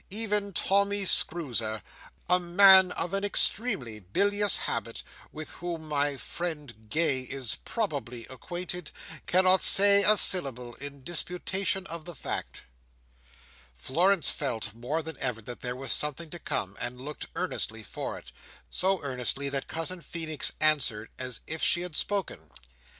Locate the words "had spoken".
21.81-22.49